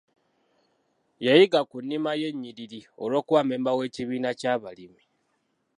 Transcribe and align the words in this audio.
Yayiga 1.25 1.59
ku 1.69 1.77
nnima 1.83 2.11
y'ennyiriri 2.21 2.79
olw'okuba 3.03 3.41
mmemba 3.43 3.71
w'ekibiina 3.77 4.29
ky'abalimi. 4.39 5.03